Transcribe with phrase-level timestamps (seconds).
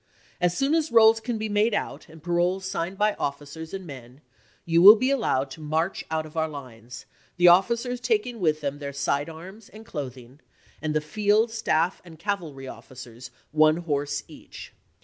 [0.41, 4.21] As soon as rolls can be made out, and paroles signed by officers and men,
[4.65, 7.05] you will be allowed to march out of our lines,
[7.37, 10.39] the officers taking with them their side arms and cloth ing,
[10.81, 14.73] and the field, staff, and cavalry officers one horse each.